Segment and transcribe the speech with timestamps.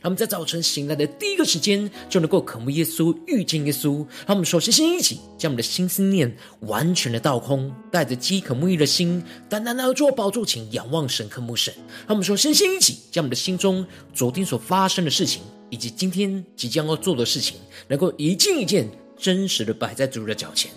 [0.00, 3.96] 让我们在早晨醒来的第一个时间，就能够渴慕耶稣、遇见耶稣。
[4.26, 11.74] 让我们首先先一起将我们的心思念完全的倒空，带着饥渴沐浴的心，单单的坐宝座前仰望神、渴慕神。
[12.06, 13.84] 让我们首先先一起将我们的心中
[14.14, 17.56] 昨天所发生的事情，以及今天即将要做的事情，
[17.88, 18.88] 能够一件一件
[19.18, 20.70] 真实的摆在主的脚前。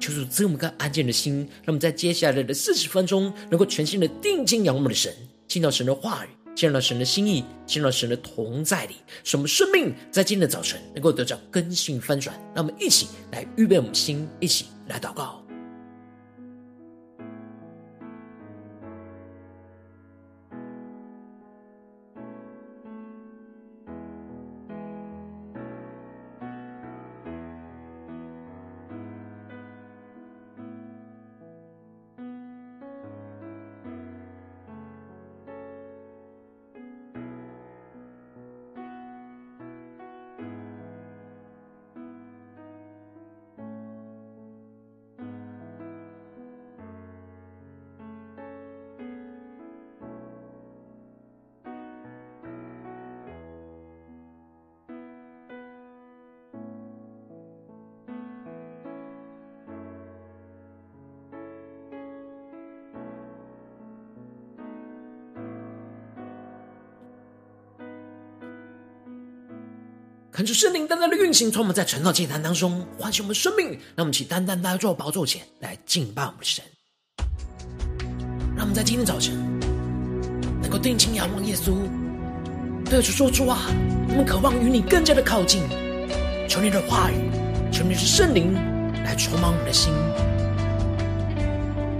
[0.00, 5.12] 求主这么个安静的心，让我们在接下来的四十分钟，能够全心的定睛仰望的神，
[5.48, 12.34] 听到神的话语，进入到神的心意，进入到神的同在里，使我们生命在今天的早晨能够得到更新翻转。
[12.52, 15.37] 让我们一起来预备我们心，一起来祷告。
[70.38, 76.64] 恳求圣灵单单的运行，从我们在晨祷祭坛当中唤醒我们生命，让我们起单单来到宝座前来敬拜我们的神。
[78.54, 79.34] 让我们在今天早晨
[80.62, 81.74] 能够定睛仰望耶稣，
[82.88, 83.66] 对主说出啊，
[84.10, 85.64] 我们渴望与你更加的靠近。
[86.48, 87.16] 求你的话语，
[87.72, 88.54] 求你的圣灵
[89.02, 89.92] 来充满我们的心，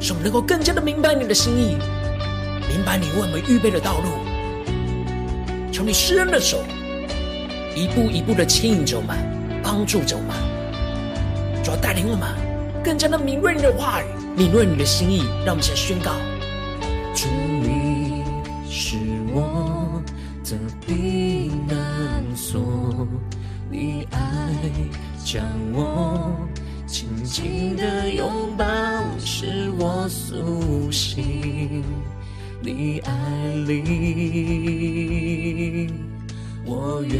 [0.00, 1.76] 使我们能够更加的明白你的心意，
[2.68, 5.72] 明白你为我们预备的道路。
[5.72, 6.62] 求你施恩的手。
[7.78, 9.16] 一步一步的牵引着我们，
[9.62, 10.34] 帮助着我们，
[11.62, 12.28] 主要带领我们
[12.82, 14.06] 更加的敏锐你的话语，
[14.36, 16.10] 敏锐你的心意，让我们先宣告：
[17.14, 17.28] 主，
[17.62, 18.24] 你
[18.68, 18.96] 是
[19.32, 20.02] 我
[20.42, 23.06] 的避难所，
[23.70, 24.18] 你爱
[25.24, 26.36] 将我
[26.84, 28.66] 紧紧的拥抱，
[29.20, 31.84] 使我苏醒，
[32.60, 33.12] 你爱
[33.68, 34.08] 里。
[36.70, 37.18] 我愿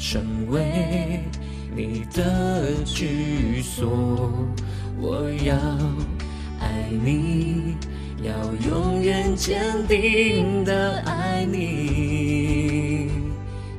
[0.00, 1.22] 成为
[1.76, 3.86] 你的居所，
[4.98, 5.54] 我要
[6.58, 7.76] 爱你，
[8.22, 8.32] 要
[8.70, 13.10] 永远坚定的爱你，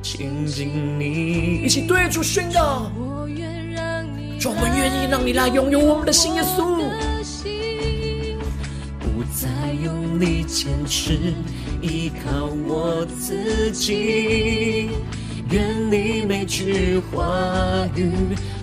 [0.02, 0.70] 亲近
[1.00, 1.62] 你。
[1.64, 6.76] 一起对主宣告：我愿让你，我们愿意让你来拥有我们的心，耶稣，
[9.00, 9.48] 不再
[9.82, 11.34] 用力坚持。
[11.80, 14.90] 依靠我自己，
[15.50, 17.26] 愿你每句话
[17.96, 18.10] 语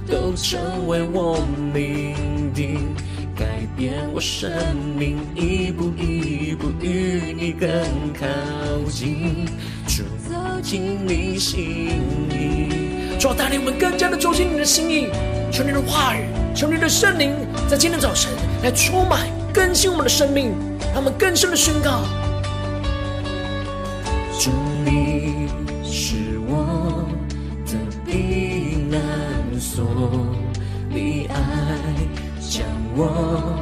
[0.07, 1.39] 都成为我
[1.73, 2.15] 命
[2.53, 2.79] 定，
[3.35, 3.45] 改
[3.75, 4.51] 变我生
[4.97, 7.69] 命，一步一步与你更
[8.13, 8.27] 靠
[8.89, 9.45] 近，
[9.87, 11.89] 就走进你心
[12.29, 13.17] 里。
[13.19, 15.07] 主，带领我们更加的走进你的心意，
[15.51, 17.33] 求你的话语，求你的圣灵，
[17.67, 20.51] 在今天早晨来充满更新我们的生命，
[20.93, 22.03] 让我们更深的宣告。
[24.39, 24.51] 主，
[24.85, 25.47] 你
[25.83, 27.07] 是我
[27.65, 27.73] 的
[28.05, 29.83] 避难所，
[30.89, 31.39] 你爱
[32.39, 32.63] 将
[32.95, 33.59] 我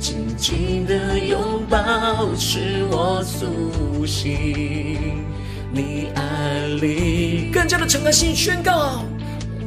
[0.00, 5.24] 紧紧的拥抱，使我苏醒。
[5.72, 9.04] 你爱里更加的敞开心宣告，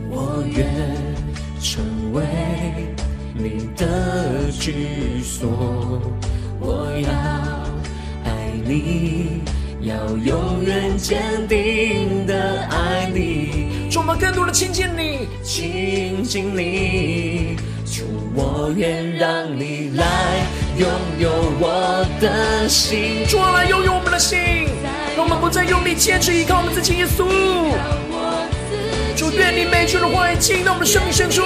[0.10, 0.68] 我愿
[1.62, 2.24] 成为
[3.34, 6.02] 你的居所，
[6.60, 7.10] 我要
[8.26, 9.42] 爱你。
[9.82, 17.56] 要永远坚定的爱你，充满更多的亲近你，亲近你，
[17.86, 18.04] 求
[18.36, 20.06] 我愿让你来
[20.78, 21.30] 拥有
[21.62, 24.38] 我的心，主啊，来拥有我们的心，
[25.16, 27.26] 让我们不再用力坚持依靠我们自己，耶稣。
[29.16, 31.42] 主，愿你每句的话语进到我们的生命深处，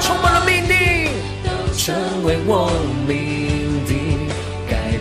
[0.00, 1.12] 充满了命令，
[1.44, 1.94] 都成
[2.24, 2.68] 为我
[3.06, 3.65] 命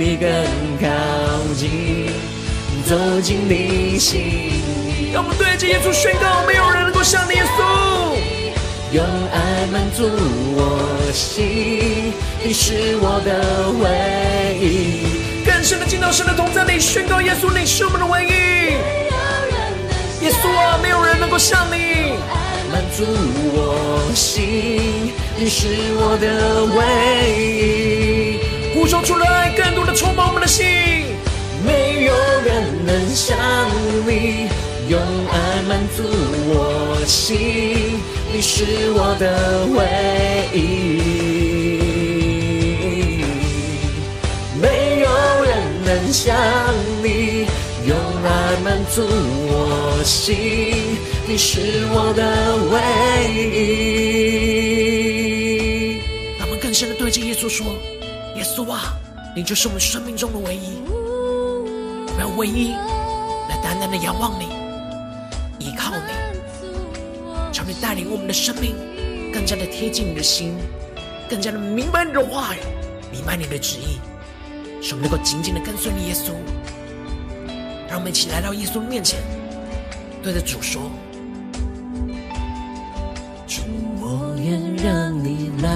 [0.00, 0.26] 你更
[0.80, 0.88] 靠
[1.54, 1.68] 近，
[2.88, 5.12] 走进你心里。
[5.12, 8.16] 让我们对着耶稣宣告：没有人能够像你耶稣。
[8.92, 10.08] 用爱满足
[10.56, 15.44] 我心，你是我的唯一。
[15.44, 18.30] 更深的进到神的同在里，宣告耶稣，你是我们的唯一。
[20.24, 22.14] 耶稣啊，没有人能够像你。
[22.72, 23.04] 满足
[23.52, 25.66] 我心，你是
[25.98, 26.80] 我的唯
[27.36, 28.59] 一。
[28.72, 30.64] 呼求出来，更多的充满我们的心。
[31.66, 32.14] 没有
[32.44, 33.36] 人能像
[34.06, 34.48] 你，
[34.88, 36.04] 用爱满足
[36.48, 38.00] 我心。
[38.32, 38.64] 你是
[38.94, 39.78] 我的唯
[40.56, 40.58] 一，
[44.60, 45.06] 没有
[45.44, 45.50] 人
[45.84, 46.32] 能像
[47.02, 47.44] 你，
[47.86, 47.92] 用
[48.24, 48.28] 爱
[48.64, 49.02] 满足
[49.50, 50.96] 我心。
[51.26, 52.22] 你是我的
[52.70, 52.78] 唯
[53.34, 53.58] 一。
[56.38, 57.66] 让我们更深的对着耶稣说
[58.54, 58.94] ：“稣啊，
[59.34, 62.72] 你就是我们生命中的唯一，我们要唯一
[63.48, 64.46] 来单单的仰望你，
[65.64, 66.02] 依靠你。”
[67.52, 68.74] 求你带领我们的生命
[69.32, 70.56] 更加的贴近你的心，
[71.28, 72.58] 更加的明白你的话语，
[73.12, 73.98] 明白你的旨意，
[74.80, 76.32] 使我们能够紧紧的跟随你，耶稣。
[77.88, 79.20] 让我们一起来到耶稣面前，
[80.22, 80.82] 对着主说
[83.48, 83.62] ：“主，
[84.00, 85.68] 我愿让你来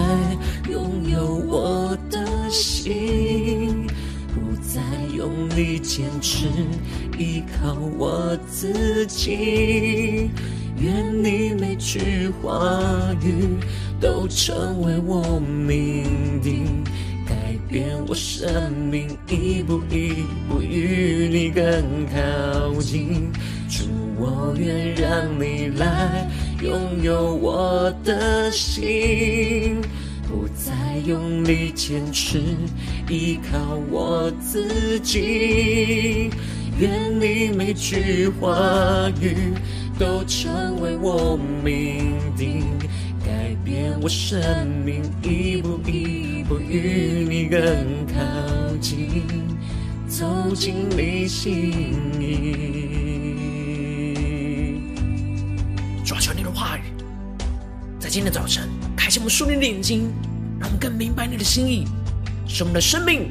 [5.57, 6.47] 力坚持，
[7.19, 10.31] 依靠我自己。”
[10.77, 12.81] 愿你每句话
[13.23, 13.57] 语
[14.01, 16.83] 都成为我命定，
[17.25, 17.35] 改
[17.69, 21.65] 变我生命，一步一步与你更
[22.09, 23.31] 靠近。
[23.71, 23.85] 主，
[24.19, 26.29] 我愿让你来
[26.61, 29.81] 拥有我的心，
[30.35, 32.41] 不再用力坚持，
[33.09, 36.29] 依靠我自己。
[36.81, 39.55] 愿你每句话语。
[39.97, 42.65] 都成为我命定，
[43.25, 44.43] 改变我生
[44.85, 47.61] 命，一步一步与你更
[48.09, 48.15] 靠
[48.81, 49.23] 近，
[50.09, 51.71] 走进你心
[52.19, 52.57] 里。
[56.05, 56.81] 抓住你的话语，
[58.01, 58.69] 在今天早晨
[59.05, 60.11] 开启我们属灵的眼睛，
[60.59, 61.85] 让我们更明白你的心意，
[62.49, 63.29] 使我们的生命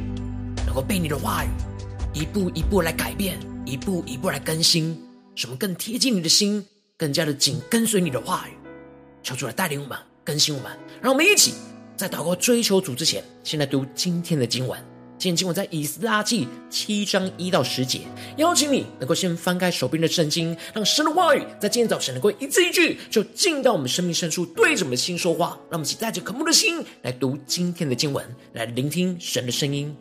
[0.68, 1.48] 能够被你的话语
[2.14, 4.96] 一步一步来改变，一步一步来更新。
[5.34, 6.64] 使我们更贴近你的心，
[6.96, 8.52] 更加的紧跟随你的话语，
[9.24, 10.72] 求主来带领我们，更新我们。
[11.02, 11.56] 让我们一起
[11.98, 14.93] 在祷告追求主之前，先来读今天的经文。
[15.24, 18.02] 今天经文在以斯拉记七章一到十节。
[18.36, 25.58] 邀请你能够先翻开手边的圣经，让神的话语在今天早晨能够一字一句就进到我们生命深处，对着我们的心说话。
[25.70, 29.96] 让我们一起带着渴慕的心来读今天的经文，来聆听神的声音。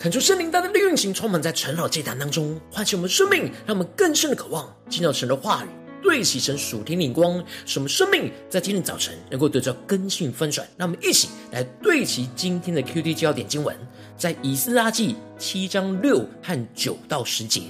[0.00, 5.68] 恳求圣灵大大的运行，充满在晨祷祭坛当中，唤醒我们生命，让我们更深的渴望进到神的话语，
[6.02, 10.66] 对齐神属天灵光，使我们生命在今天早晨能够得到更新翻转。
[10.78, 13.76] 让我们一起来对齐今天的 QD 焦点经文，
[14.16, 17.64] 在以斯拉记七章六和九到十节。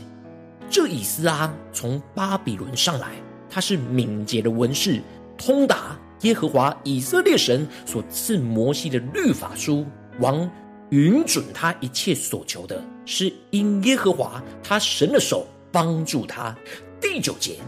[0.71, 3.11] 这以斯拉从巴比伦上来，
[3.51, 5.03] 他是敏捷的文士，
[5.37, 9.85] 通达耶和华以色列神所赐摩西的律法书，
[10.21, 10.49] 王。
[10.91, 16.57] 允准他一切所求的，是因耶和华他神的手帮助他。
[17.01, 17.59] 第九节，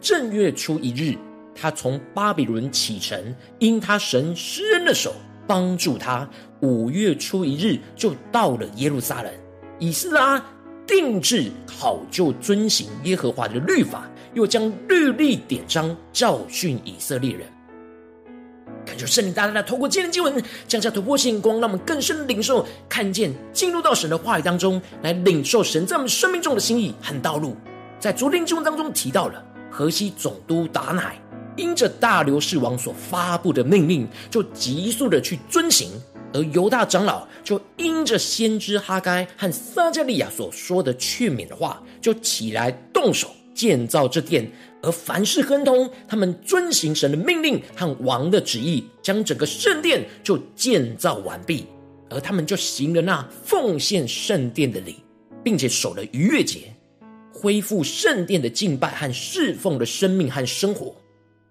[0.00, 1.16] 正月初一日，
[1.54, 5.14] 他从巴比伦启程，因他神施恩的手
[5.46, 6.28] 帮助他。
[6.60, 9.32] 五月初一日，就到了耶路撒冷。
[9.78, 10.44] 以斯拉
[10.86, 17.46] 定制考究遵行耶和华的律法，又将律例典章教训以色列人。
[18.92, 27.56] 感谢圣灵大大的透过今天的经文降下突破性光，让我们更深的领受、看见、进入到神的话语当中，来领受神在我们生命中的心意和道路。
[27.98, 31.18] 在昨天经文当中提到了河西总督达乃，
[31.56, 35.88] 因着大流士王所发布的命令，就急速的去遵行；
[36.34, 44.46] 而犹大长老就因着先知哈该和撒迦利亚所说的劝勉的话，就起来动手建造这殿。
[44.82, 51.64] 而凡事亨通，他们遵行神的命令和王的旨意，将整个圣殿就建造完毕。
[52.10, 54.96] 而他们就行了那奉献圣殿的礼，
[55.42, 56.74] 并且守了逾越节，
[57.32, 60.94] 恢复圣殿的敬拜和侍奉的生命和生活。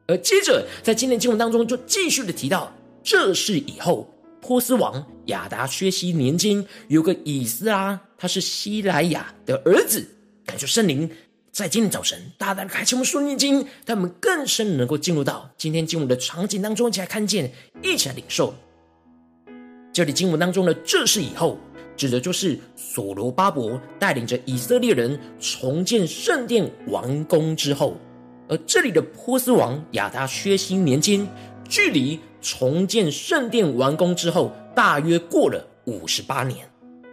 [0.07, 2.71] 而接着在今天经文当中，就继续的提到，
[3.01, 10.05] 这是以后波斯王亚达薛西年间，有个以斯拉，他是西莱亚的儿子，
[10.45, 11.09] 感受圣灵。
[11.51, 17.51] 在今天早晨，大胆的开启我们属灵眼睛，让我们更深能够进入到今天经文的场景当中，一起来看见，
[17.83, 18.55] 一起来领受。
[19.91, 21.59] 这里经文当中的“这是以后”，
[21.97, 27.97] 指的就是所罗巴伯带领着以色列人重建圣殿完工之后，
[28.47, 31.27] 而这里的波斯王亚达薛西年间，
[31.67, 36.65] 距离重建圣殿完工之后，大约过了五十八年，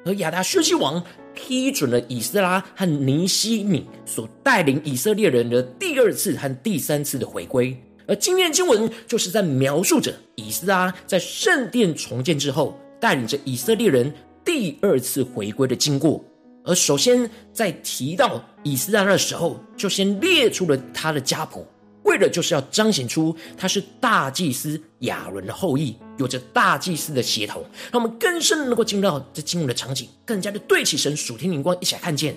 [0.05, 1.05] 而亚达薛西王。
[1.39, 14.13] 批准了以斯拉和尼希米所带领以色列人的第二次和第三次的回归，而今天的经文就是在描述着以斯拉在圣殿重建之后，带领着以色列人
[14.45, 16.25] 第二次回归的经过。
[16.65, 21.65] 而首先在提到以斯拉的时候，就先列出了他的家谱。
[22.03, 32.37] 为了就是要彰显出他是大祭司亚伦的后裔，有着大祭司的血统，让我们更深能够进入到这经文的场景，更加的对起神属天灵光，一起来看见。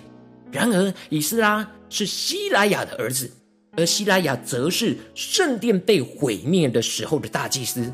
[0.51, 3.29] 然而，以斯拉是西莱亚的儿子，
[3.75, 7.91] 而西莱亚则是圣殿被毁灭的时候的大祭司，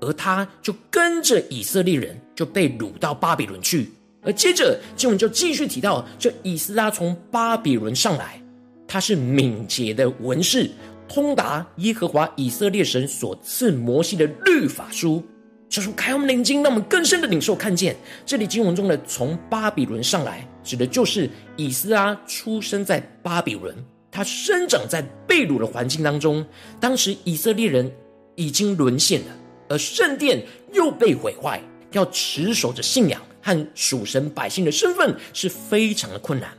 [0.00, 3.90] 而他就跟着以色列人就被掳到巴比伦去。
[4.22, 8.42] 而接着经文就继续提到，这以斯拉从巴比伦上来，
[8.86, 10.70] 他是敏捷的文士。
[11.08, 15.22] 通达耶和华以色列神所赐摩西的律法书，
[15.68, 17.96] 就是开我们眼睛，让我们更深的领受看见。
[18.24, 23.74] 这里经文中的从巴比伦上来，指的就是以斯拉出生在巴比伦，
[24.10, 26.44] 他生长在被掳的环境当中。
[26.80, 27.90] 当时以色列人
[28.34, 29.26] 已经沦陷了，
[29.68, 31.60] 而圣殿又被毁坏，
[31.92, 36.50] 要持守着信仰和属神百姓的身份是非常的困难。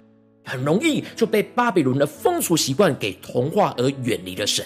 [0.48, 4.64] 很容易就被巴比伦的风俗习惯给同化而远离了神。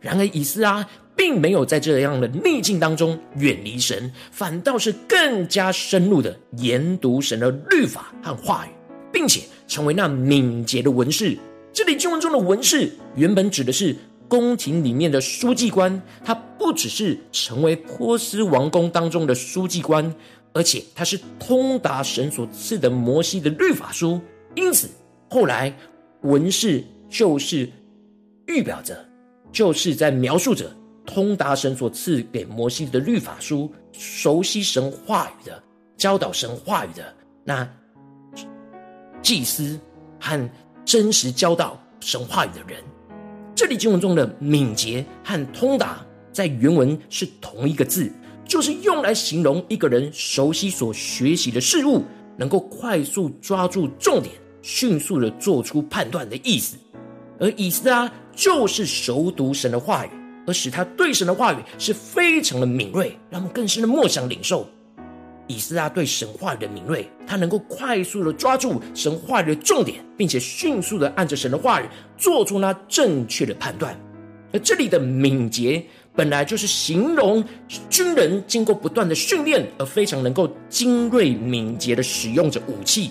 [0.00, 0.84] 然而以斯拉
[1.16, 8.70] 并没有在这样的逆境当中远离神，反倒是更加深入的研读神的律法和话语，
[9.12, 11.38] 并且成为那敏捷的文士。
[11.72, 13.96] 这里经文中的文士原本指的是
[14.28, 20.12] 宫廷里面的书记官，他不只是成为波斯王宫当中的书记官，
[20.52, 24.20] 而且他是通达神所赐的摩西的律法书，
[24.56, 24.88] 因此。
[25.28, 25.74] 后来，
[26.22, 27.68] 文士就是
[28.46, 28.96] 预表着，
[29.50, 30.70] 就是在描述着
[31.04, 35.62] 通达神所赐给摩西的律法书，熟悉神话语的，
[35.96, 37.14] 教导神话语的
[37.44, 37.68] 那
[39.22, 39.78] 祭司
[40.20, 40.50] 和
[40.84, 42.82] 真实教导神话语的人。
[43.54, 48.10] 这里经文中的敏捷和通达，在原文是同一个字，
[48.44, 52.02] 就是用来形容一个人熟悉所学习的事物，
[52.36, 54.34] 能够快速抓住重点。
[54.64, 56.78] 迅速的做出判断的意思，
[57.38, 60.10] 而以斯拉就是熟读神的话语，
[60.46, 64.66] 而使他对神的话语是非常的敏锐，让我们更深的默想领受。
[65.48, 71.84] 以斯拉对神话语的敏锐，他能够快速的抓住神话语的重点，并且迅速的按着神的话语
[72.16, 73.94] 做出那正确的判断。
[74.50, 75.84] 而这里的敏捷
[76.16, 77.44] 本来就是形容
[77.90, 83.10] 军人经过不断的训练而非常能够精锐敏捷的使用着武器，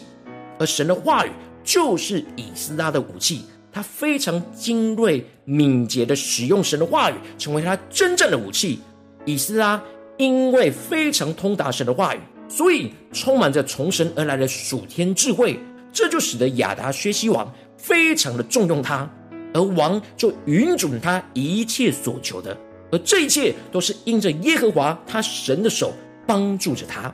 [0.60, 1.32] 而神的话语
[1.64, 8.80] 就是以斯拉的武器，他非常精锐敏捷的使用神的话语，成为他真正的武器。
[9.26, 9.82] 以斯拉
[10.18, 15.60] 因为非常通达神的话语，所以充满着从神而来的属天智慧，
[15.92, 19.10] 这就使得亚达薛西王非常的重用他，
[19.54, 22.56] 而王就允准他一切所求的。
[22.92, 25.94] 而这一切都是因着耶和华他神的手
[26.28, 27.12] 帮助着他。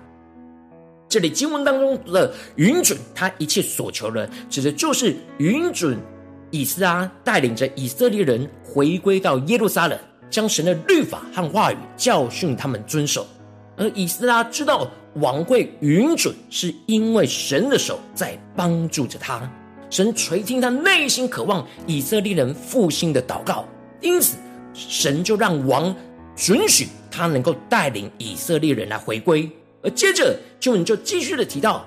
[1.10, 5.98] 这里经文当中的允准他一切所求的，指的就是允准
[6.52, 13.26] 以斯拉带领着以色列人回归到耶路撒冷，将神的律法和话语教训他们遵守。
[13.76, 19.52] 而以斯拉知道王会允准，是因为神的手在帮助着他。
[19.90, 23.66] 神垂听他内心渴望以色列人复兴的祷告，
[24.02, 24.38] 因此。
[24.72, 25.94] 神就让王
[26.38, 29.50] 准许他能够带领以色列人来回归，
[29.82, 31.86] 而接着经文就继续的提到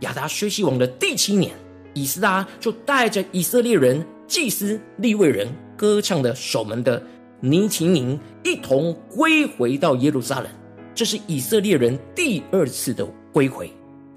[0.00, 1.52] 亚达薛西王的第七年，
[1.94, 7.02] 以斯拉就带着以色列人、祭司、利未人、歌唱的守门的
[7.40, 10.46] 尼琴宁一同归回到耶路撒冷。
[10.94, 13.70] 这是以色列人第二次的归回，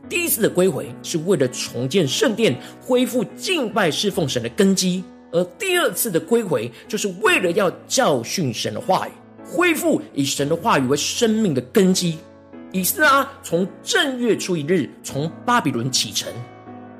[0.08, 5.04] 第一次的归回是为了重建圣殿，恢复敬拜侍奉神的根基。
[5.32, 9.12] 而第二次的归回，就是为了要教训神的话语，
[9.46, 12.18] 恢复以神的话语为生命的根基。
[12.72, 16.32] 以斯拉从正月初一日从巴比伦启程，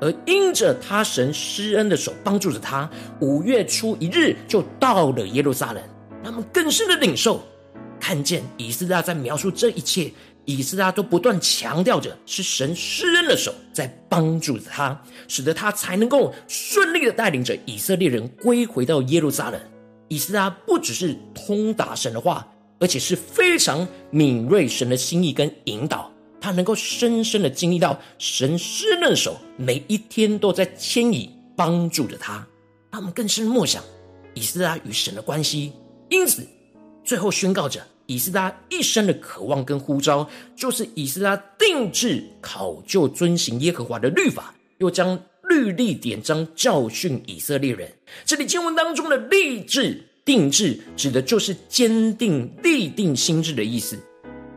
[0.00, 5.82] 而因着他神施恩的手帮助着他，五月初一日就到了耶路撒冷。
[6.24, 7.40] 他们更深的领受，
[8.00, 10.10] 看见以斯拉在描述这一切。
[10.46, 19.60] 以斯拉都不断强调着，是神施恩的手在帮助着他，使得他才能够顺利的带领着以色列人归回到耶路撒冷。
[20.08, 22.44] 以斯拉不只是通达神的话，
[22.80, 32.44] 而且是非常敏锐神的心意跟引导，他能够深深的经历到神施恩的手每一天都在牵引帮助着他。
[32.90, 33.84] 他们更深默想
[34.34, 35.72] 以斯拉与神的关系，
[36.08, 36.44] 因此
[37.04, 37.80] 最后宣告着。
[38.06, 45.16] 以斯拉一生的渴望跟呼召，就是以斯拉定制考究遵行耶和华的律法，又将
[45.48, 47.88] 律例典章教训以色列人。
[48.24, 53.96] 这里经文当中的励志、定志，指的就是坚定、立定心智的意思；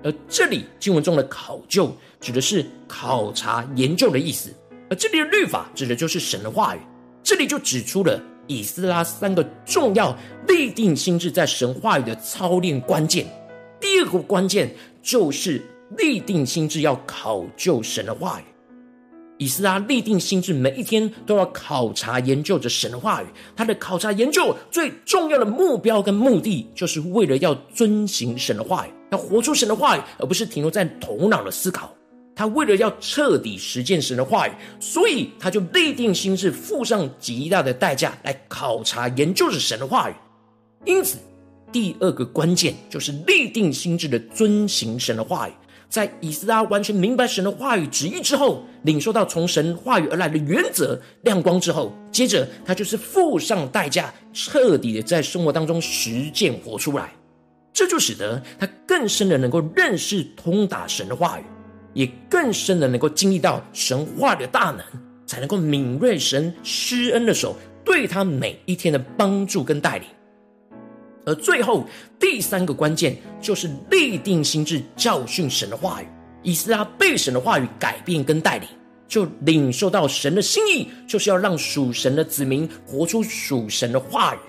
[0.03, 4.51] 而这里经文中的考究，指的是考察、研究的意思；
[4.87, 6.79] 而这里的律法，指的就是神的话语。
[7.23, 10.15] 这里就指出了以斯拉三个重要
[10.47, 13.25] 立定心智在神话语的操练关键。
[13.81, 15.59] 第二个关键就是
[15.97, 18.43] 立定心智，要考究神的话语。
[19.37, 23.25] 以斯拉立定心志，每一天都要考察研究着神的话语。
[23.55, 31.93] 他的考察研究最重要的目标跟目的，就是为了要遵行神的话语，要活出神的话语，而不是停留在头脑的思考。
[32.35, 40.13] 他为了要彻底实践神的话语，所以他就立定心志，付上极大的代价来考察研究着神的话语。
[40.85, 41.17] 因此。
[41.71, 45.53] 第二个关键就是立定心志的遵行神的话语，
[45.93, 57.13] 在以斯拉完全明白神的话语旨意之后，领受到从神话语而来的原则亮光之后，接着他就是付上代价，彻底的在生活当中实践活出来。
[57.71, 61.43] 这就使得他更深的能够认识通达神的话语，
[61.93, 64.83] 也更深的能够经历到神话的大能，
[65.27, 70.07] 才能够敏锐神施恩的手对他每一天的帮助跟带领。
[71.25, 71.85] 而最后
[72.19, 76.07] 第三个关键就是立定心志教训神的话语。
[76.43, 78.67] 以斯拉被神的话语改变跟带领，
[79.07, 84.39] 就领受到神的心意，就是要让属神的子民活出属神的话语。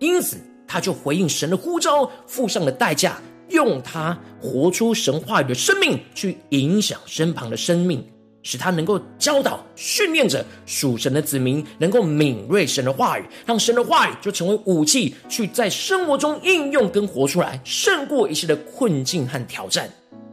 [0.00, 0.36] 因此，
[0.66, 8.04] 他就回应神的呼召，付上了代价，用他活出神话语的生命，去影响身旁的生命。
[8.46, 19.90] 使他能够教导、训练着属神的子民，能够敏锐神的话语，让神的话语就成为武器，去在生活中应用跟活出来，胜过一切的困境和挑战。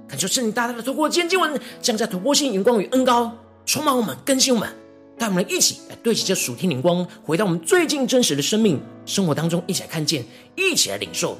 [0.07, 4.69] 感谢圣灵大大的透过今天经文，降下突破性荧光与恩膏，充满我们，更新我们，
[5.17, 10.23] 带我们一起来对齐这属天灵光，回到我们最近真实的生命生活当中，一起来看见，
[10.55, 11.35] 一起来领受。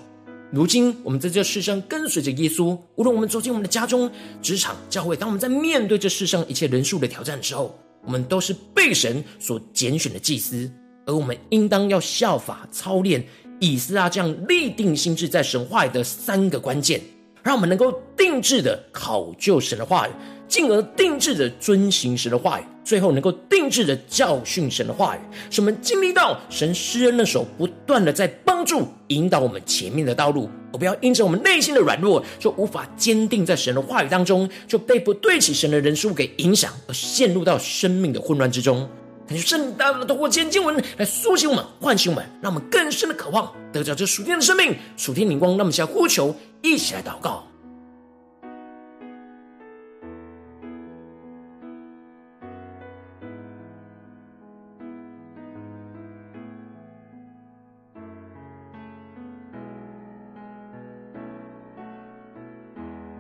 [0.56, 4.08] 如今，我们在这世上跟随着耶稣，无论我们走进我们的家中、
[4.40, 10.72] 职场、教会，当我们在面对这世上一切人数的挑战的时候，我们都是被神所拣选的祭司，
[11.08, 13.26] 而我们应当要效法操练
[13.60, 17.02] 以斯拉这样立定心志在神话里的三个关键，
[17.44, 20.12] 让我们能够定制的考究神的话语，
[20.48, 25.20] 进而定制的遵行神的话语，最后能够定制的教训神的话语，
[25.52, 38.88] 使我们经历到神施恩的手不断的在帮助引导我们前面的道路，而不要因着我们内心的软弱，就无法坚定在神的话语当中，就被不对齐神的人数给影响，而陷入到生命的混乱之中。
[39.26, 45.52] 感谢圣灵大的透过千经文来苏醒我们、唤醒我们，让我们更深的渴望得着这属天的生命、属天灵光。
[45.52, 47.46] 让我们向呼求，一起来祷告。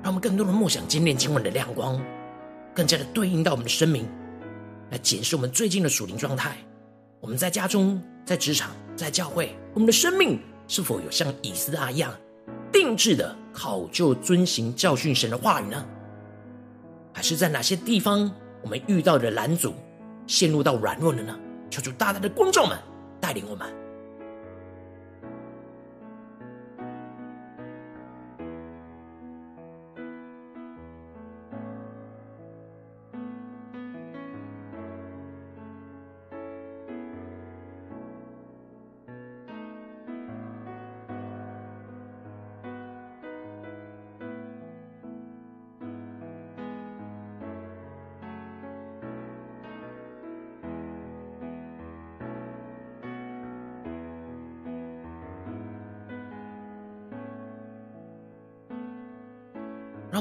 [0.03, 1.97] 让我们更多的梦想今天经文的亮光，
[2.73, 4.05] 更加的对应到我们的生命。
[4.91, 6.57] 来检视我们最近的属灵状态，
[7.19, 12.13] 我们在家中、在职场、在教会，我们的生命是否有像以斯拉一样
[12.71, 15.85] 定制的考究、遵行、教训神的话语呢？
[17.13, 19.73] 还是在哪些地方我们遇到的拦阻，
[20.27, 21.37] 陷入到软弱了呢？
[21.69, 22.77] 求主大大的光照们
[23.19, 23.82] 带领我们。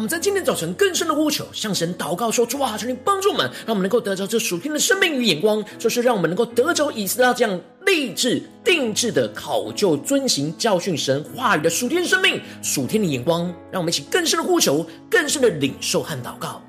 [0.03, 13.43] 我们在今天早晨更深的呼求，向神祷告说：主啊，求你帮助我们，让我们能够得着这属天的生命与眼光，就是让我们能够得着以斯拉这样励志定制的考究、遵行、教训神话语的属天生命、属天的眼光。
[13.71, 16.61] 让我们一起更深的呼求，更深的领受和祷告。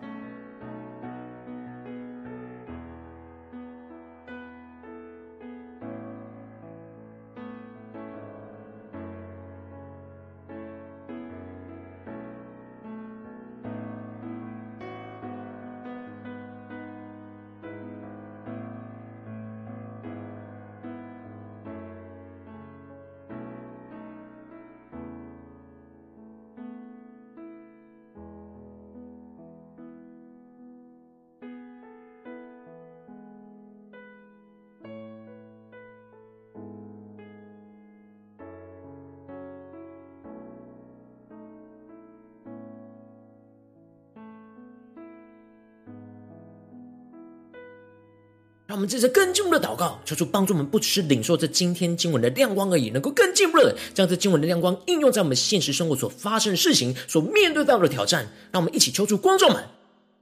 [48.73, 58.27] 让我们这次更进一步的祷告，求主帮助我们，不只是领受这今天经文的亮光而已，能够更进一步的将这经文的亮光应用在我们现实生活所发生的事情、所面对到的挑战。
[58.51, 59.63] 让我们一起求主观众们，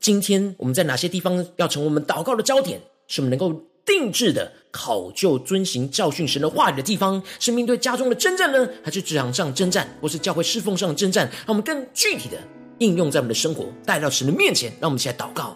[0.01, 2.81] 今天我们在哪些地方要成为我们祷告的焦点？
[3.07, 7.23] 是我们能够定制的考究、遵行、教训神的话语的地方？
[7.39, 11.25] 是面对家中的征战呢，还是职场上征战，或是教会侍奉上的征战？
[11.27, 12.37] 让我们更具体的
[12.79, 14.73] 应用在我们的生活，带到神的面前。
[14.81, 15.55] 让我们一起来祷告。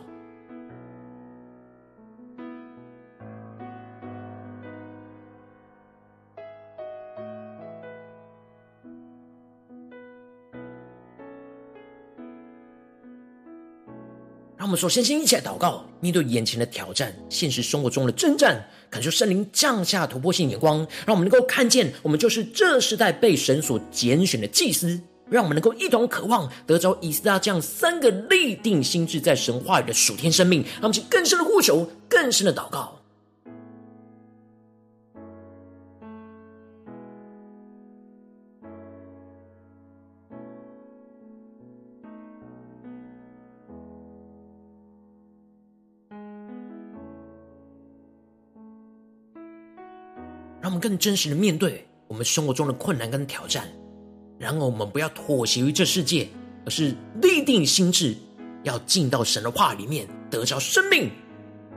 [14.65, 24.99] 让我们首先先一起来祷告，面对眼前的挑战，现实生活中的征战，感受圣灵降下突破性眼光，让我们能够看见，我们就是这时代被神所拣选的祭司，
[25.29, 32.94] 让我们能够一同渴望得着以斯拉这样三个立定心智在神话语的属天生命，让我们去更深的呼求，更深的祷告。
[50.65, 53.71] 让我们更真实的面对我们生活中的困难跟挑战，
[54.39, 56.27] 然后我们不要妥协于这世界，
[56.65, 58.15] 而是立定心智，
[58.63, 61.11] 要进到神的话里面，得着生命。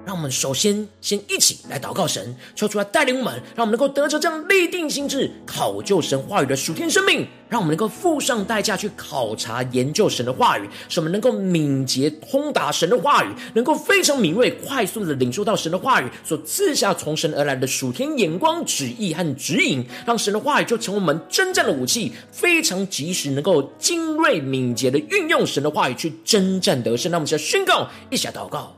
[0.08, 7.28] 让我们首先先一起来祷告神，求主来带领我们，让我们能够得着这样立定心智、考究神话语的属天生命。
[7.50, 27.12] 让我们能够付上代价去考察研究神的话语，使我们能够敏捷通达神的话语，能够非常敏锐、快速的领受到神的话语所赐下从神而来的属天眼光、旨意和指引，让神的话语就成为我们征战的武器，非常及时能够精锐敏捷的运用神的话语去征战得胜。
[27.12, 28.77] 那我们先宣告，一起来祷告。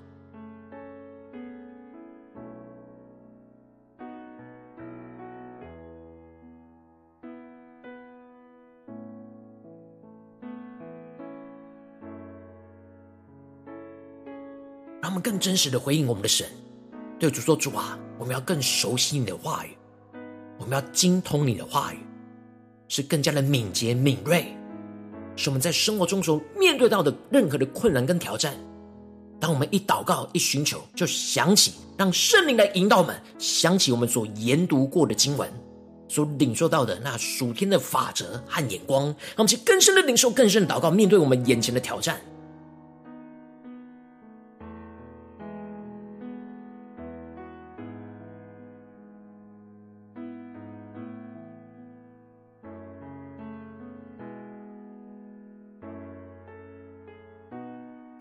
[15.20, 16.46] 更真实的回应我们的神，
[17.18, 19.70] 对主说：“主啊，我们要更熟悉你的话语，
[20.58, 21.98] 我们要精通你的话语，
[22.88, 24.46] 是更加的敏捷敏锐，
[25.36, 28.54] 使我们在生活中所面对到的任何的困难跟挑战，
[29.38, 35.50] 当我们一祷告一寻求，就想起让圣灵来引导我们，想起我们所研读过的经文。”
[36.10, 42.20] 所领受到的那属天的法则和眼光，让我们去更深的领受、更深的祷告，面对我们眼前的挑战。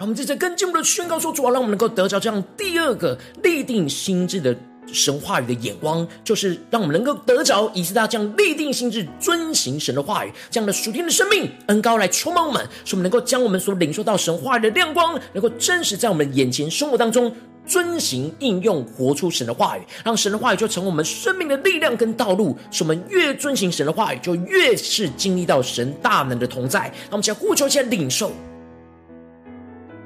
[0.10, 4.54] 们在这更进一步的宣告说：主啊，让我们能够得着这样第二个立定心智的。
[4.91, 17.32] 神话语的眼光，就是让我们能够得着以斯拉这样立定心智、遵行神的话语，这样的属天的生命恩膏来充满我们，使我们能够将我们所领受到神话语的亮光，能够真实在我们眼前生活当中
[17.67, 22.58] 遵行、应用、活出神的话语，让神的话语就成为我们生命的力量跟道路。
[22.72, 26.80] 使我们越遵行神的话语，就越是经历到神大能的同在。
[26.80, 28.32] 让我们先呼求、起来领受，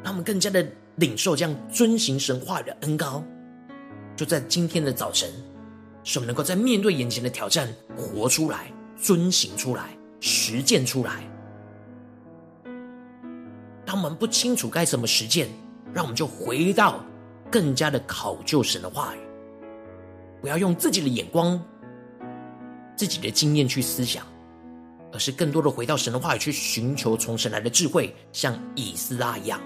[0.03, 0.65] 让我们更加的
[0.97, 3.23] 领受这样遵行神话语的恩膏。
[4.15, 5.29] 就在今天的早晨，
[6.03, 11.23] 使我们能够在面对眼前的挑战，活出来、遵行出来、实践出来。
[13.85, 15.47] 当我们不清楚该怎么实践，
[15.93, 17.03] 让我们就回到
[17.49, 19.19] 更加的考究神的话语，
[20.41, 21.59] 不要用自己的眼光、
[22.95, 24.25] 自己的经验去思想，
[25.11, 29.59] 而是更多的回到神的话语去寻求从神来的智慧，像以斯拉一样。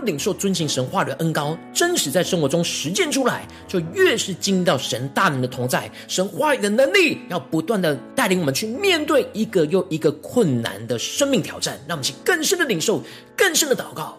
[0.00, 13.02] 领受、遵行神话的恩高，真实在生活中实践出来，就越是经历到神大能的同在，神话语的能力，要不断的带领我们去面对一个又一个困难的生命挑战，让我们去更深的领受、
[13.36, 14.18] 更深的祷告。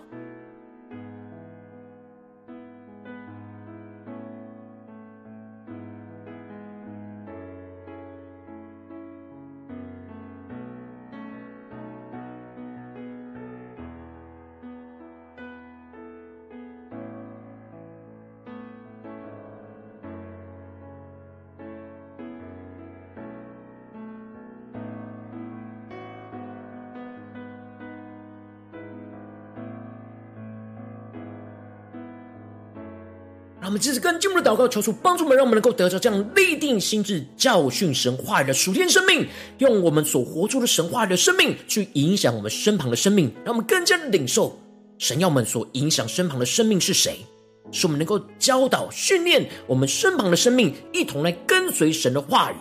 [33.71, 39.25] 我们继续跟进一步的祷告，求主帮助我们，让我们能够得着这样立定心智、教训神话语的属天生命，
[39.60, 44.60] 用我们所活出的神话语的生命去影响我们身旁的生命，让我们更加的领受
[44.97, 47.25] 神要我们所影响身旁的生命是谁，
[47.71, 52.55] 使我们能够教导、训练我们身旁的生命，一同来跟随神的话语。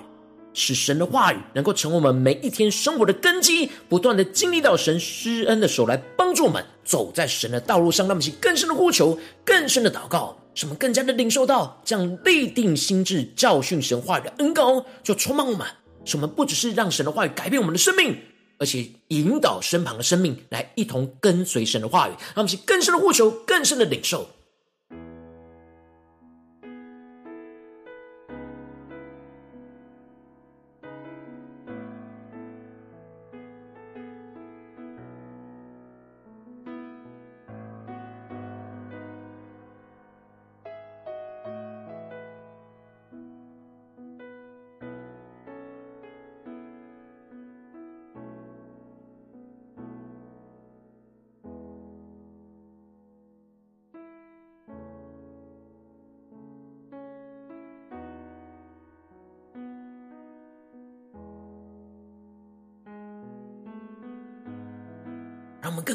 [0.53, 8.07] 使神的话语能够成为我们每一天生活的根基，不断的经历到神施恩的手来帮助我们走在神的道路上。
[8.07, 15.67] 让我们去更深的呼求，更深的祷告，使我们更加的领受到这样立定心智、教训神话语的恩膏，就充满我们。
[16.05, 18.17] 使我们不只是让神的话语改变我们的生命，
[18.59, 22.13] 而且引导身旁的生命来一同跟随神的话语。
[22.13, 24.29] 让我们去更深的呼求，更深的领受。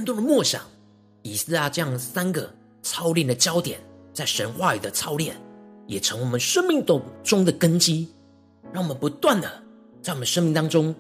[0.06, 0.62] 多的默想
[1.24, 2.50] 以斯拉这样三个
[2.84, 3.80] 操练的焦点，
[4.13, 5.36] 在神话语的操练，
[5.88, 6.86] 也成我们生命
[7.24, 8.08] 中的根基。
[8.72, 9.63] 让我们不断的
[10.02, 10.94] 在我们生命当中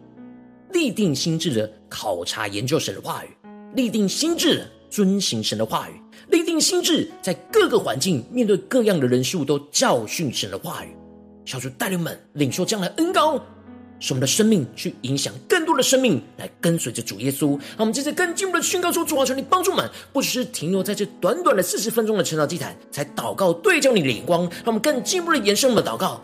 [0.71, 3.29] 立定心智的考察研究神的话语，
[3.75, 10.95] 立定心智的遵行神的话语，立定心智在各个环境面对各样的人事物都教训神的话语。
[11.45, 13.39] 小主带领们领受这样的恩膏。
[13.99, 17.49] 使我们的生命去影响更多的生命，来跟随着主耶稣。
[17.49, 24.41] 让我们接着更进一步的宣告说：主啊，求你帮助们，不只是停留在这短短的四十分钟的晨祷祭坛，才祷告对焦你的眼光。
[24.41, 26.21] 让我们更进一步的延伸我们的祷告。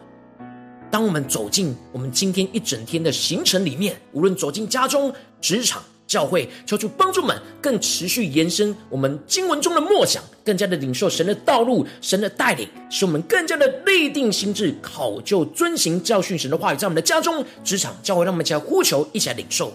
[0.91, 19.73] 当我们走进我们今天一整天的行程里面，无论走进家中、职场、教会，求主帮助们更持续延伸我们经文中的默想，更加的领受神的道路、神的带领，使我们更加的立定心智，考究遵行教训神的话语，在我们的家中、职场、教会，让我们一起来呼求，一起来领受。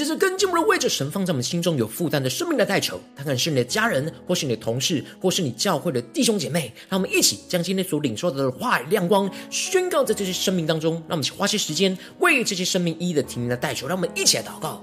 [0.00, 6.72] 让我们接着更进一步的为着神放在我们心中有负担的生命来代求，他可能是你的家人，或是你的同事，或是你教会的弟兄姐妹。
[6.88, 10.94] 让我们一起将今天所领受的话语亮光宣告在这些生命当中。
[11.08, 13.86] 让我们去花些时间为这些生命一一的提名来代求。
[13.86, 14.82] 让我们一起来祷告。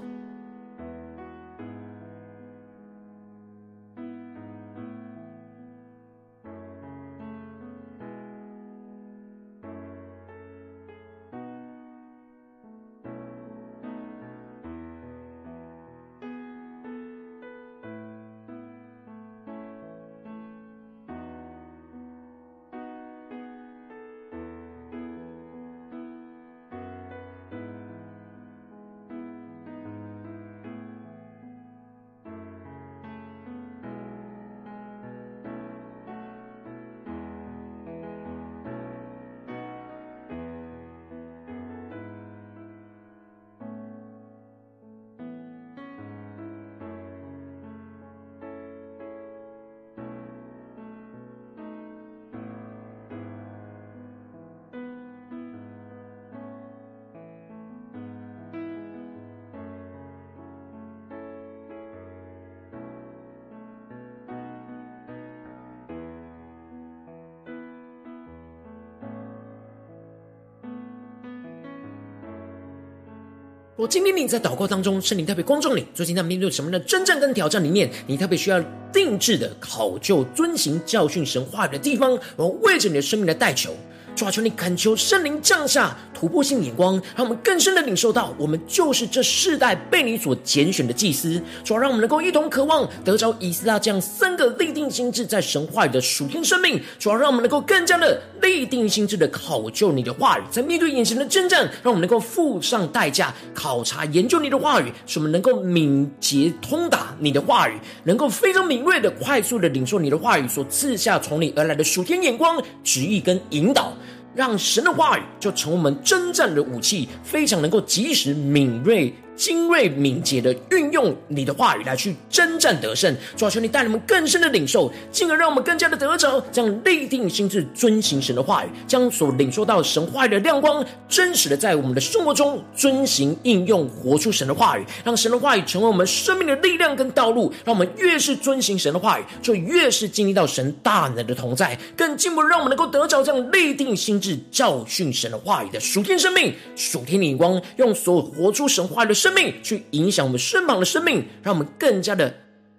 [73.78, 78.60] 若今天你在祷告当中，圣灵特别光照你，最近在面对什么样的征战跟挑战里面，你特别需要
[78.92, 83.72] 定制的考究、遵行教训神话语的地方，我为着你的生命来代求。
[84.18, 91.40] 主啊，求你恳求圣灵降下突破性眼光，让我们更深的领受到，我们就是这世代被你所拣选的祭司。
[91.62, 96.82] 主啊，让我们能够一同渴望得着以斯拉这样三个立定心志在神话语的属天生命。
[96.98, 113.92] 主啊，让我们能够更加的立定心智的考究你的话语，在面对眼前的征战，让我们能够付上代价考察研究你的话语，使我们能够敏捷通达你的话语，能够非常敏锐的快速的领受你的话语所赐下从你而来的属天眼光、旨意跟引导。
[114.38, 119.12] 让神的话语就成为我们征战的武器，非常能够及时敏锐。
[119.38, 152.34] 精锐敏捷的运用你的话语来去征战得胜，主啊，求你带你们更深的领受，进而让我们更加的得着这样立定心智遵行神的话语，将所领受到神话语的亮光，真实的在我们的生活中遵行应用，活出神的话语，让神的话语成为我们生命的力量跟道路，让我们越是遵行神的话语，就越是经历到神大能的同在，更进一步让我们能够得着这样立定心智教训神的话语的属天生命、属天的眼光，用所有活出神话语的生生命去影响我们身旁的生命，让我们更加的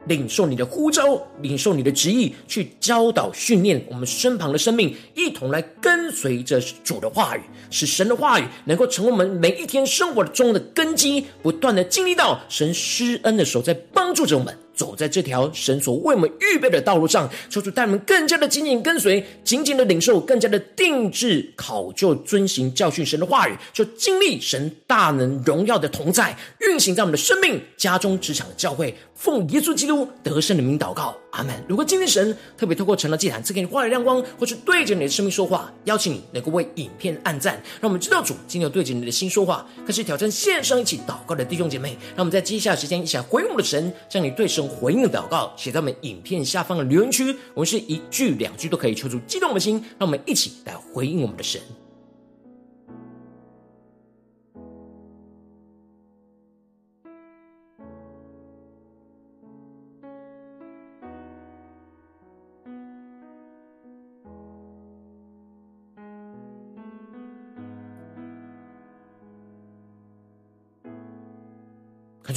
[0.08, 14.58] 领受你的呼召，领受你的旨意，去教导训练我们身旁的生命，一同来跟随着主的话语，使神的话语能够成为我们每一天生活中的根基，不断的经历到神施恩的时候在帮助着我们。
[14.80, 28.96] 走在这条神所为我们预备的道路上，求主带我们更加的紧紧跟随，紧紧的领受，更加的定制考究、遵行教训神的话语，就经历神大能荣耀的同在，运行在我们的生命、家中、职场的、教会。
[29.14, 31.54] 奉耶稣基督得胜的名祷告，阿门。
[31.68, 39.68] 如果今天神特别透过成了祭坛赐给你话语亮光，或是对着你的生命说话，邀请你能够为影片按赞，让我们知道主今天有对着你的心说话。
[39.86, 47.36] 开始挑战线上一起祷告的弟兄姐妹，让我们在接下来时间一起来回应我们的神，将你对神回应的祷告写在我们影片下方的留言区。
[47.54, 51.62] 我们是一句两句都可以求出激动我们的心，让我们一起来回应我们的神。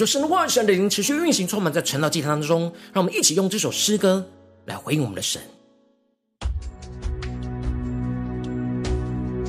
[0.03, 2.62] 感受神的话语、神的灵持续运行，充满在晨祷祭坛当中。
[2.92, 4.26] 让我们一起用这首诗歌
[4.64, 5.40] 来回应我们的神，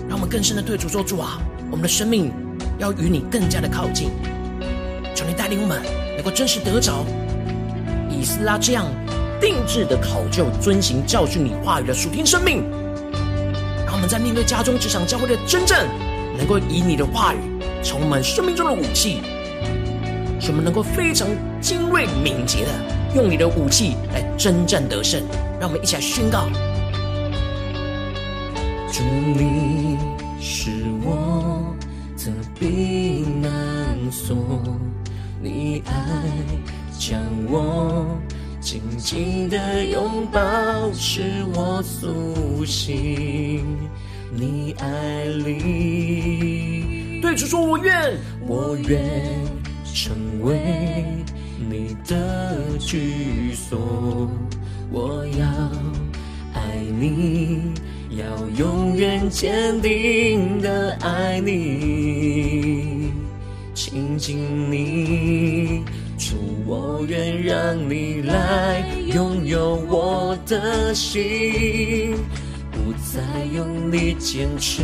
[0.08, 1.42] 让我们更深的对主说：主啊，
[1.72, 2.32] 我们的生命
[2.78, 4.12] 要与你更加的靠近。
[5.16, 5.82] 求你带领我们
[6.16, 7.04] 能够真实得着
[8.12, 8.86] 以斯拉这样
[9.42, 12.62] 定制的考究、遵行教训你话语的属天生命。
[13.88, 15.76] 让我们在面对家中、职场、教会的真正，
[16.38, 17.40] 能够以你的话语
[17.84, 19.18] 充满生命中的武器，
[20.44, 21.30] 使我们能够非常
[21.62, 22.72] 精锐敏捷的
[23.16, 25.24] 用你的武器来征战得胜。
[25.58, 26.50] 让我们一起来宣告。
[28.92, 29.98] 主，你
[30.42, 30.70] 是
[31.02, 31.74] 我
[32.18, 32.30] 的
[32.60, 34.36] 避难所，
[35.42, 35.94] 你爱
[37.00, 38.06] 将我
[38.60, 40.42] 紧紧的拥抱，
[40.92, 41.22] 使
[41.56, 43.66] 我苏醒。
[44.36, 49.00] 你爱里，对主说：“我愿，我愿
[49.94, 51.24] 成为
[51.70, 54.30] 你的居所，
[54.92, 55.46] 我要
[56.54, 57.74] 爱你。”
[58.16, 58.24] 要
[58.56, 63.12] 永远坚定的爱你，
[63.74, 64.38] 亲近
[64.72, 65.84] 你，
[66.16, 66.36] 主，
[66.68, 72.14] 我愿让你来拥有我的心，
[72.72, 73.20] 不再
[73.52, 74.84] 用力坚持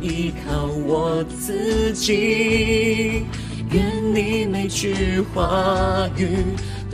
[0.00, 3.24] 依靠我自己，
[3.72, 6.28] 愿你每句话语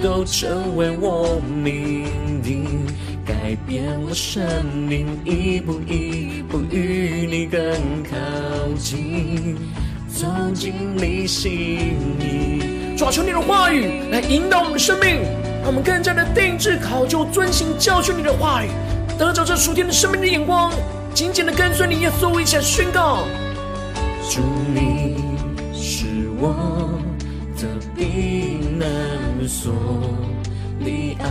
[0.01, 2.07] 都成为我命
[2.43, 2.87] 定。
[3.27, 4.43] 改变我生
[4.89, 7.61] 命，一步一步与你更
[8.05, 8.17] 靠
[8.79, 9.57] 近，
[10.09, 11.51] 走进你心
[12.19, 12.97] 里。
[12.97, 15.21] 抓住你的话语来引导我们的生命，
[15.61, 18.69] 让我们更加的定制考究、遵行教训你的话语，
[19.19, 20.73] 得着这属天的生命的眼光，
[21.13, 23.25] 紧紧的跟随你，耶稣，一起来宣告：
[24.31, 24.41] 主，
[24.73, 25.17] 你
[26.41, 26.99] 我
[27.57, 28.89] 的避难
[29.49, 29.73] 所，
[30.79, 31.27] 你爱。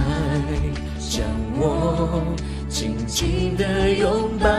[1.10, 1.26] 将
[1.58, 2.22] 我
[2.68, 4.49] 紧紧的拥抱，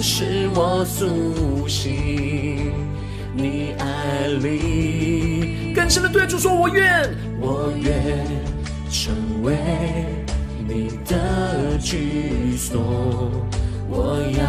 [0.00, 2.72] 使我苏醒。
[3.34, 8.26] 你爱里，更深的对主说：“我愿，我愿
[8.90, 9.54] 成为
[10.66, 13.30] 你的居所。
[13.88, 14.44] 我要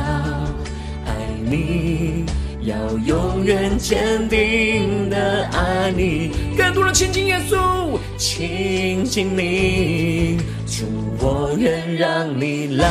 [1.05, 2.25] 爱你，
[2.61, 6.31] 要永远坚定的爱你。
[6.57, 10.37] 更多的亲近耶稣，亲近你。”
[10.71, 10.85] 主，
[11.19, 12.87] 我愿让你来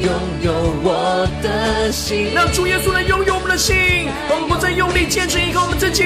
[0.00, 0.10] 拥
[0.42, 6.04] 有我的心，让主耶稣来拥有我们的心，我们不再用力坚持依靠我们自己，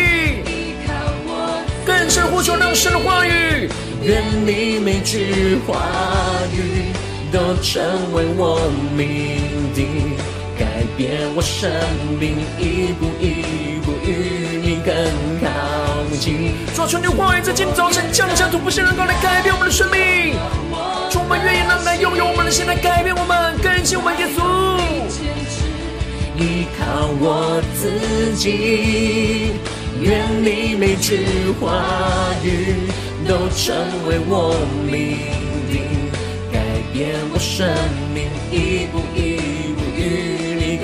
[1.86, 3.70] 更深呼求那神的话语，
[4.02, 5.86] 愿你每句话
[6.52, 6.90] 语
[7.30, 7.80] 都成
[8.12, 8.58] 为我
[8.96, 9.86] 命定，
[10.96, 11.70] 变我生
[12.18, 14.94] 命，一步一步与你更
[15.42, 15.46] 靠
[16.18, 16.52] 近。
[16.74, 20.34] 抓住你的话语，在今天早晨降下突破性能够来改变我们的生命。
[21.18, 24.40] 我们愿意让来拥有我们的心来改变我们，更新我们耶稣。
[26.38, 29.52] 依靠我自己，
[30.00, 31.26] 愿你每句
[31.60, 31.84] 话
[32.44, 32.76] 语
[33.26, 33.74] 都成
[34.06, 34.54] 为我
[34.86, 35.18] 命
[35.68, 35.82] 定，
[36.52, 36.60] 改
[36.92, 37.66] 变我生
[38.14, 39.35] 命，一步一步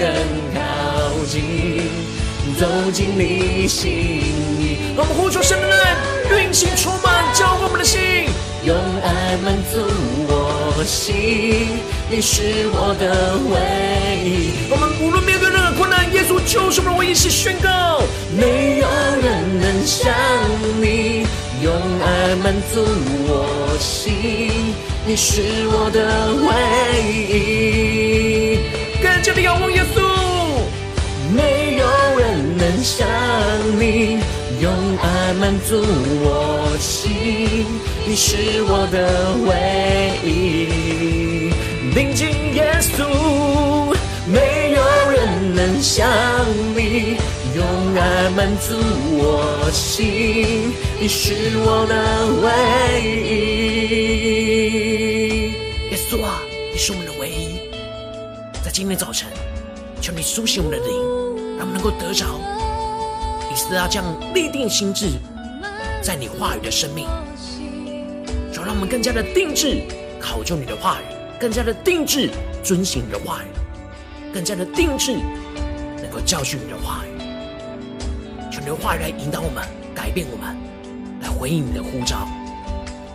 [0.03, 0.11] 更
[0.53, 0.61] 靠
[1.29, 1.41] 近，
[2.59, 3.89] 走进你心
[4.59, 4.77] 里。
[4.97, 5.95] 让我们呼求神的爱，
[6.43, 8.01] 运行充满，浇灌我们的心。
[8.65, 9.79] 用爱满足
[10.27, 11.79] 我心，
[12.11, 13.55] 你是我的唯
[14.29, 14.51] 一。
[14.71, 17.15] 我们无论面对任何困难，耶稣就是我们唯一。
[17.15, 18.03] 是宣告，
[18.37, 18.89] 没有
[19.23, 20.13] 人能像
[20.81, 21.25] 你，
[21.63, 22.83] 用爱满足
[23.29, 24.75] 我心，
[25.07, 26.51] 你是我的唯
[27.39, 28.82] 一。
[29.03, 30.01] 更加的仰望耶稣，
[31.35, 31.85] 没有
[32.19, 33.09] 人能像
[33.77, 34.19] 你，
[34.61, 35.83] 用爱满足
[36.23, 37.67] 我心。
[38.07, 39.51] 你是我的唯
[40.25, 41.51] 一，
[41.97, 43.03] 临近耶稣，
[44.27, 44.81] 没有
[45.11, 46.09] 人能像
[46.77, 47.17] 你，
[47.57, 47.65] 用
[47.97, 48.77] 爱满足
[49.19, 50.73] 我心。
[51.01, 51.95] 你是我的
[52.41, 52.47] 唯
[53.29, 53.91] 一，
[55.91, 56.41] 耶稣啊，
[56.73, 57.62] 你是我们的唯一。
[58.73, 59.29] 今天早晨，
[60.01, 62.25] 求你苏醒我们的灵，让我们能够得着
[63.53, 65.11] 以斯拉这样立定心志，
[66.03, 67.07] 在你话语的生命。
[68.65, 69.83] 让我们更加的定制
[70.19, 71.05] 考究你的话语，
[71.39, 72.31] 更加的定制
[72.63, 75.17] 遵行你的话语，更加的定制
[76.01, 77.21] 能够教训你的话语，
[78.51, 79.63] 求你的话语来引导我们，
[79.95, 80.57] 改变我们，
[81.21, 82.27] 来回应你的呼召。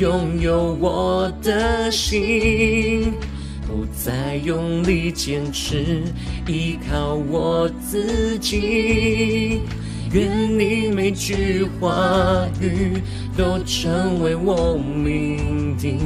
[0.00, 3.12] 拥有我的心，
[3.64, 6.02] 不再用力坚持，
[6.48, 9.60] 依靠我自己。
[10.12, 13.00] 愿你每句话语
[13.36, 15.98] 都成为我命定，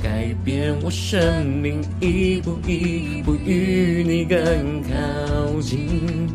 [0.00, 6.28] 改变我生命，一步一步与你更靠近，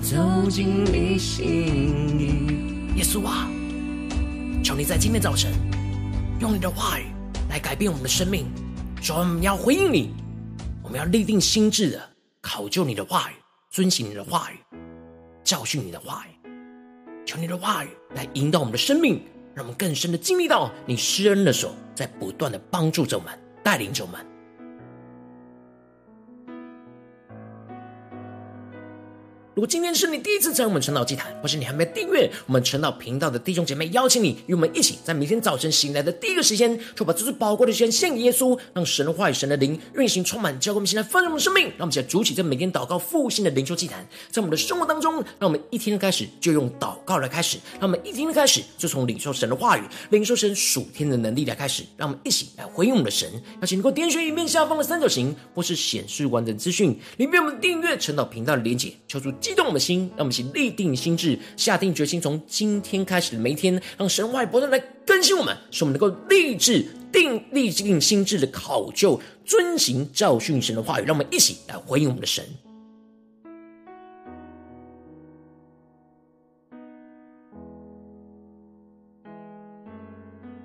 [0.00, 2.96] 走进你心里。
[2.96, 3.48] 耶稣啊，
[4.64, 5.52] 求你在今天早晨
[6.40, 7.04] 用你的话语
[7.50, 8.46] 来改变我们的生命，
[9.02, 10.14] 主我们要回应你，
[10.82, 12.00] 我们要立定心智的
[12.40, 13.34] 考究你的话语，
[13.70, 14.54] 遵行你的话语，
[15.44, 16.30] 教训你的话语。
[17.26, 19.22] 求你的话语来引导我们的生命，
[19.54, 24.26] 让我们更深的经历到你施恩的手在不断的帮助着我们，带领着我们。
[29.52, 41.64] 如果今天是你第一次在我们晨祷祭坛，或是你还没订阅我们晨祷频道的弟兄姐妹，邀请你与我们一起，在每天早晨醒来的第一个时间，就把这最宝贵的时间献给耶稣，让神的话语、神的灵运行充满，教给我们现在丰盛的生命。
[41.76, 51.82] 让我们一起来筑起这每天祷告复兴的灵修祭坛，在我们的生活当中，让我们一天的开始就用祷告来开始，让我们一天的开始就从领受神的话语、领受神属天的能力来开始。
[51.96, 53.28] 让我们一起来回应我们的神。
[53.60, 71.04] 邀请你给我点选影片下方的三角形，或是显示完整资讯里面我们订阅晨祷频道的连结，求主激动我们的心，让我们一起立定心志，下定决心，从今天开始的每一天，让神话语不断来更新我们，使我们能够立志定立定心智的考究、遵行、教训神的话语。
[71.04, 72.44] 让我们一起来回应我们的神。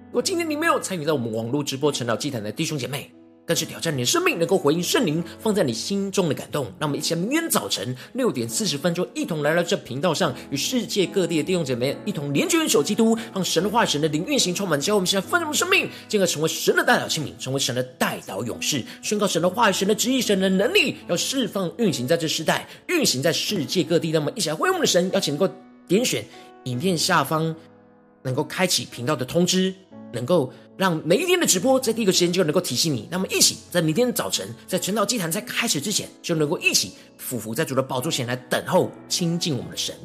[0.08, 3.12] 如果今天你没有参与到我们网络直播晨祷祭坛的弟兄姐妹，
[3.46, 6.66] 但是挑战你的生命，能够回应圣灵放在你心中的感动。
[6.80, 24.10] 让我们一起在明天早晨六点四十分钟，一同来到这频道上，与世界各地的弟兄姐妹一同连接、元首基督，让神的话、神的灵运行充满，教我们现在丰盛的生命，进而成为神的代表器皿，成为神的代祷勇士，宣告神的话语、神的旨意、神的能力，要释放运行在这世代，运行在世界各地。
[24.10, 25.54] 让我们一起来回应我们的神，邀请能够
[25.88, 26.26] 点选
[26.64, 27.56] 影片下方
[28.24, 29.72] 能够开启频道的通知，
[30.16, 30.52] 能够。
[30.78, 39.96] 让每一天的直播在第一个时间就能够提醒你，那么一起在明天的早晨，在晨祷祭坛在开始之前，就能够一起俯伏在主的宝座前来等候亲近我们的神。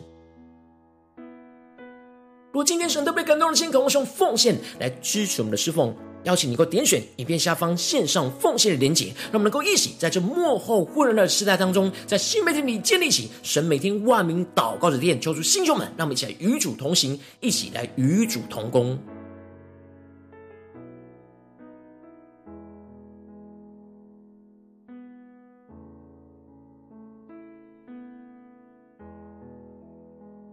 [2.53, 5.93] 如果今天神特别感动的心，渴望用奉献来支持我们的侍奉，
[6.23, 18.97] 邀请你能够点选影片下方线上奉献的连结，让我们能够一起在这幕后混乱的时代当中，在新媒体里建立起神每天万名祷告的殿，求主弟兄们，让我们一起来与主同行，一起来与主同工。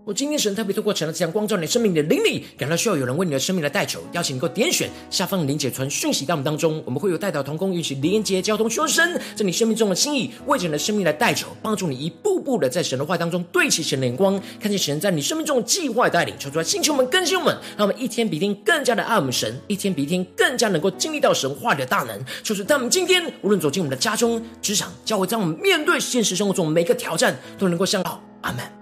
[0.07, 28.76] 我今天神特别透过晨祷这样光照你生命的灵里，感到需要有人为你的生命来代求，邀请你能够点选下方的连结传讯息到我们当中，我们会有代祷同工，与其连接交通，求神在你生命中的心意，为着你的生命来代求，帮助你一步步的在神的话当中对齐神的眼光，看见神在你生命中的计划带领，求出来星球们更新我们，让我们一天比一天更加的爱我们神，一天比一天更加能够经历到神话里的大能，就是在我们今天无论走进我们的家中、职场、教会，在我们面对现实生活中每个挑战，都能够像到阿门。